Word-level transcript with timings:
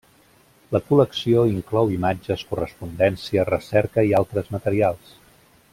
La 0.75 0.79
col·lecció 0.85 1.43
inclou 1.49 1.93
imatges, 1.97 2.45
correspondència, 2.53 3.47
recerca 3.53 4.09
i 4.09 4.17
altres 4.23 4.51
materials. 4.57 5.17